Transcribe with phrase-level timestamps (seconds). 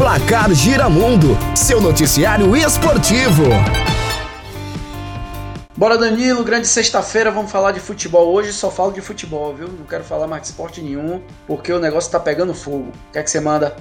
[0.00, 3.42] Placar Giramundo, seu noticiário esportivo.
[5.76, 8.32] Bora Danilo, grande sexta-feira, vamos falar de futebol.
[8.32, 9.68] Hoje só falo de futebol, viu?
[9.68, 12.88] Não quero falar mais de esporte nenhum, porque o negócio tá pegando fogo.
[13.08, 13.76] O que é que você manda?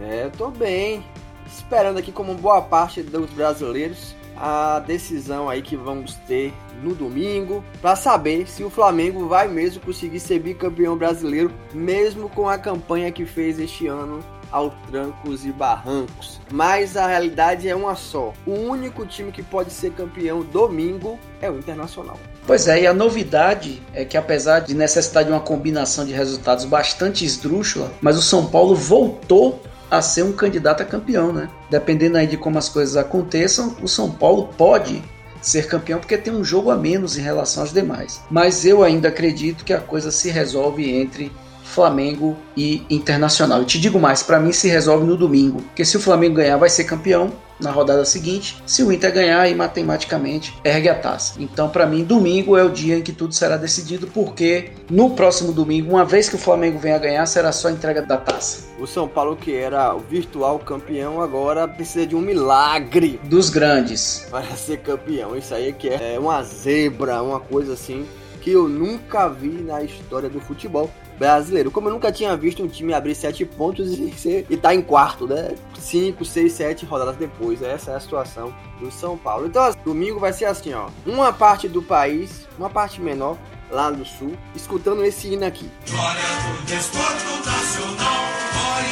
[0.00, 1.04] É, eu tô bem.
[1.44, 6.52] Esperando aqui como boa parte dos brasileiros a decisão aí que vamos ter
[6.82, 12.48] no domingo para saber se o Flamengo vai mesmo conseguir ser bicampeão brasileiro, mesmo com
[12.48, 14.24] a campanha que fez este ano
[14.54, 16.40] aos trancos e barrancos.
[16.52, 21.50] Mas a realidade é uma só: o único time que pode ser campeão domingo é
[21.50, 22.16] o Internacional.
[22.46, 26.64] Pois é, e a novidade é que apesar de necessitar de uma combinação de resultados
[26.64, 31.48] bastante esdrúxula, mas o São Paulo voltou a ser um candidato a campeão, né?
[31.68, 35.02] Dependendo aí de como as coisas aconteçam, o São Paulo pode
[35.40, 38.20] ser campeão porque tem um jogo a menos em relação aos demais.
[38.30, 41.30] Mas eu ainda acredito que a coisa se resolve entre
[41.74, 43.58] Flamengo e Internacional.
[43.58, 46.56] Eu te digo mais, para mim se resolve no domingo, porque se o Flamengo ganhar
[46.56, 48.62] vai ser campeão na rodada seguinte.
[48.66, 51.34] Se o Inter ganhar, aí matematicamente ergue a taça.
[51.38, 55.52] Então, para mim, domingo é o dia em que tudo será decidido, porque no próximo
[55.52, 58.64] domingo, uma vez que o Flamengo venha ganhar, será só a entrega da taça.
[58.78, 64.26] O São Paulo, que era o virtual campeão, agora precisa de um milagre dos grandes
[64.30, 65.36] para ser campeão.
[65.36, 68.04] Isso aí que é uma zebra, uma coisa assim
[68.40, 71.70] que eu nunca vi na história do futebol brasileiro.
[71.70, 74.82] Como eu nunca tinha visto um time abrir sete pontos e, ser, e tá em
[74.82, 75.54] quarto, né?
[75.78, 77.62] Cinco, seis, sete rodadas depois.
[77.62, 79.46] Essa é a situação do São Paulo.
[79.46, 80.88] Então, assim, domingo vai ser assim, ó.
[81.06, 83.36] Uma parte do país, uma parte menor,
[83.70, 85.70] lá do sul, escutando esse hino aqui.
[85.90, 88.24] Glória do desporto nacional,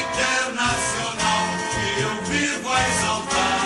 [0.03, 3.63] internacional, que eu vivo a exaltar.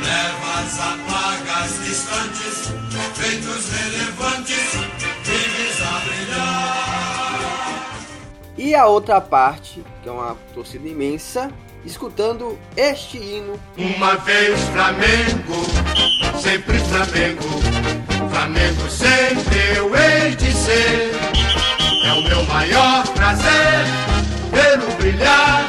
[0.00, 2.72] Leva as apagas distantes,
[3.14, 4.39] feitos relevantes
[8.62, 11.50] E a outra parte, que é uma torcida imensa,
[11.82, 13.58] escutando este hino.
[13.78, 15.64] Uma vez Flamengo,
[16.38, 17.42] sempre Flamengo,
[18.30, 21.10] Flamengo sempre eu hei de ser.
[22.04, 23.86] É o meu maior prazer
[24.52, 25.66] vê-lo brilhar,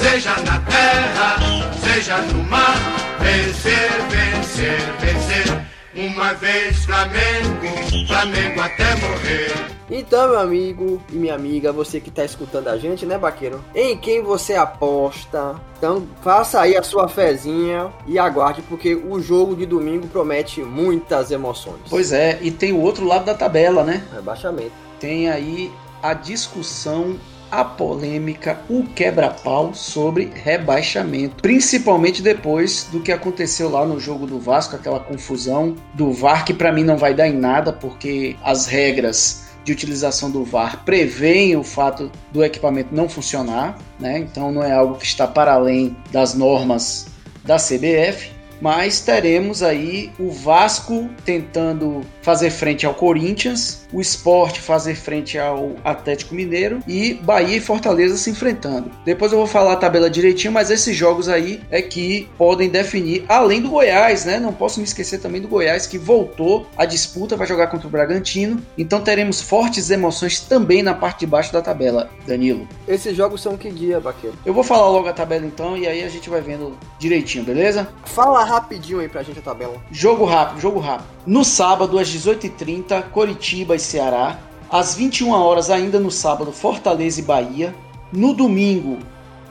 [0.00, 1.36] seja na terra,
[1.78, 2.78] seja no mar,
[3.20, 5.66] vencer, vencer, vencer.
[5.94, 9.73] Uma vez Flamengo, Flamengo até morrer.
[9.90, 13.62] Então, meu amigo e minha amiga, você que está escutando a gente, né, Baqueiro?
[13.74, 15.56] Em quem você aposta?
[15.76, 21.30] Então, faça aí a sua fezinha e aguarde, porque o jogo de domingo promete muitas
[21.30, 21.82] emoções.
[21.90, 24.02] Pois é, e tem o outro lado da tabela, né?
[24.12, 24.72] Rebaixamento.
[24.98, 25.70] Tem aí
[26.02, 27.16] a discussão
[27.50, 34.40] a polêmica, o quebra-pau sobre rebaixamento, principalmente depois do que aconteceu lá no jogo do
[34.40, 38.66] Vasco, aquela confusão do VAR que para mim não vai dar em nada porque as
[38.66, 44.18] regras de utilização do VAR prevêem o fato do equipamento não funcionar, né?
[44.18, 47.06] Então não é algo que está para além das normas
[47.44, 54.94] da CBF mas teremos aí o Vasco tentando fazer frente ao Corinthians, o Sport fazer
[54.94, 58.90] frente ao Atlético Mineiro e Bahia e Fortaleza se enfrentando.
[59.04, 63.24] Depois eu vou falar a tabela direitinho, mas esses jogos aí é que podem definir,
[63.28, 64.38] além do Goiás, né?
[64.38, 67.90] Não posso me esquecer também do Goiás que voltou à disputa, vai jogar contra o
[67.90, 68.60] Bragantino.
[68.76, 72.66] Então teremos fortes emoções também na parte de baixo da tabela, Danilo.
[72.88, 74.36] Esses jogos são que dia, Baqueiro?
[74.44, 77.88] Eu vou falar logo a tabela então e aí a gente vai vendo direitinho, beleza?
[78.04, 79.74] Fala rapidinho aí pra gente a tabela.
[79.90, 81.08] Jogo rápido, jogo rápido.
[81.26, 84.38] No sábado, às 18h30, Coritiba e Ceará.
[84.70, 87.74] Às 21 horas ainda no sábado, Fortaleza e Bahia.
[88.12, 88.98] No domingo,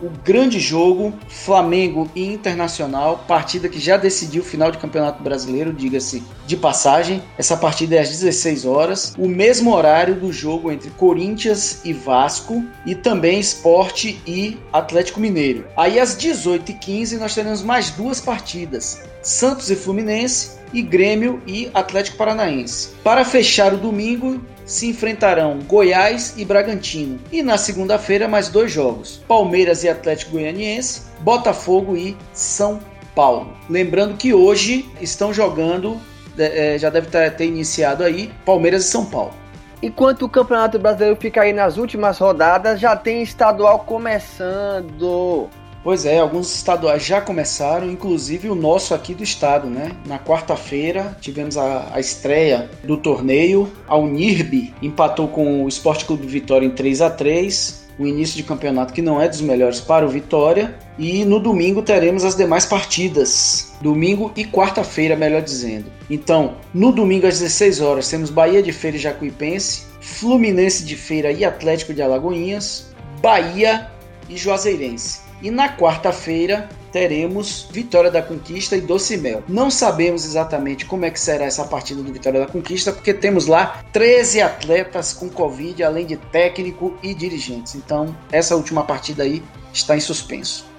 [0.02, 5.74] o grande jogo Flamengo e Internacional, partida que já decidiu o final de Campeonato Brasileiro,
[5.74, 7.22] diga-se de passagem.
[7.38, 12.64] Essa partida é às 16 horas, o mesmo horário do jogo entre Corinthians e Vasco
[12.86, 15.66] e também Esporte e Atlético Mineiro.
[15.78, 22.18] Aí às 18h15 nós teremos mais duas partidas: Santos e Fluminense e Grêmio e Atlético
[22.18, 22.90] Paranaense.
[23.04, 27.20] Para fechar o domingo, se enfrentarão Goiás e Bragantino.
[27.32, 32.80] E na segunda-feira, mais dois jogos: Palmeiras e Atlético Goianiense, Botafogo e São
[33.16, 33.54] Paulo.
[33.70, 36.00] Lembrando que hoje estão jogando,
[36.38, 39.34] é, já deve ter iniciado aí, Palmeiras e São Paulo.
[39.82, 45.50] Enquanto o Campeonato Brasileiro fica aí nas últimas rodadas, já tem estadual começando.
[45.84, 49.92] Pois é, alguns estaduais já começaram, inclusive o nosso aqui do estado, né?
[50.06, 53.70] Na quarta-feira tivemos a, a, estreia do torneio.
[53.86, 58.44] A Unirb empatou com o Esporte Clube Vitória em 3 a 3 o início de
[58.44, 60.74] campeonato que não é dos melhores para o Vitória.
[60.98, 63.74] E no domingo teremos as demais partidas.
[63.82, 65.86] Domingo e quarta-feira, melhor dizendo.
[66.10, 71.32] Então, no domingo às 16 horas, temos Bahia de Feira e Jacuipense, Fluminense de Feira
[71.32, 73.90] e Atlético de Alagoinhas, Bahia
[74.30, 75.22] e Juazeirense.
[75.42, 79.44] E na quarta-feira teremos Vitória da Conquista e Doce Mel.
[79.50, 83.48] Não sabemos exatamente como é que será essa partida do Vitória da Conquista, porque temos
[83.48, 87.76] lá 13 atletas com Covid, além de técnico e dirigentes.
[87.76, 89.44] Então, essa última partida aí
[89.74, 90.72] está em suspenso.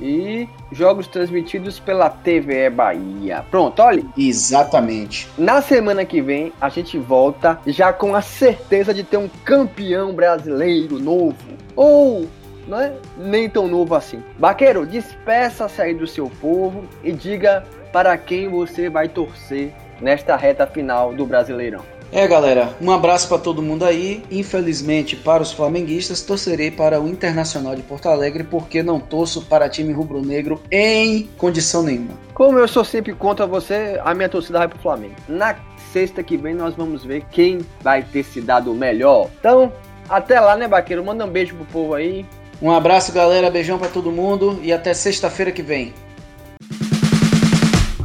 [0.00, 3.44] E jogos transmitidos pela TVE Bahia.
[3.50, 4.04] Pronto, olha.
[4.16, 5.28] Exatamente.
[5.36, 10.14] Na semana que vem a gente volta já com a certeza de ter um campeão
[10.14, 11.36] brasileiro novo.
[11.74, 12.28] Ou
[12.68, 14.22] não é nem tão novo assim.
[14.38, 20.66] Baqueiro, despeça-se aí do seu povo e diga para quem você vai torcer nesta reta
[20.66, 21.82] final do Brasileirão.
[22.10, 24.22] É, galera, um abraço para todo mundo aí.
[24.30, 29.68] Infelizmente, para os flamenguistas, torcerei para o Internacional de Porto Alegre porque não torço para
[29.68, 32.14] time rubro-negro em condição nenhuma.
[32.32, 35.16] Como eu sou sempre contra você, a minha torcida vai pro Flamengo.
[35.28, 35.56] Na
[35.92, 39.28] sexta que vem nós vamos ver quem vai ter se dado melhor.
[39.38, 39.70] Então,
[40.08, 41.04] até lá, né, Baqueiro?
[41.04, 42.24] Manda um beijo pro povo aí.
[42.60, 43.50] Um abraço, galera.
[43.50, 45.94] Beijão para todo mundo e até sexta-feira que vem.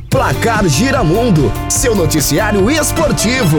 [0.09, 3.57] Placar Giramundo, seu noticiário esportivo.